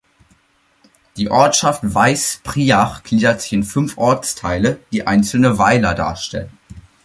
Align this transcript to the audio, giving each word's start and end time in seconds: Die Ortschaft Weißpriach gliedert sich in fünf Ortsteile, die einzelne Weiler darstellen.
Die 1.15 1.29
Ortschaft 1.29 1.81
Weißpriach 1.83 3.03
gliedert 3.03 3.39
sich 3.39 3.53
in 3.53 3.61
fünf 3.63 3.99
Ortsteile, 3.99 4.79
die 4.91 5.05
einzelne 5.05 5.59
Weiler 5.59 5.93
darstellen. 5.93 6.49